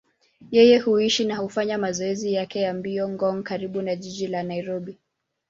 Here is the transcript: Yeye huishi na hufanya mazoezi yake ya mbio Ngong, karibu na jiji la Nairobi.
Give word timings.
Yeye 0.51 0.79
huishi 0.79 1.25
na 1.25 1.37
hufanya 1.37 1.77
mazoezi 1.77 2.33
yake 2.33 2.59
ya 2.61 2.73
mbio 2.73 3.09
Ngong, 3.09 3.43
karibu 3.43 3.81
na 3.81 3.95
jiji 3.95 4.27
la 4.27 4.43
Nairobi. 4.43 4.97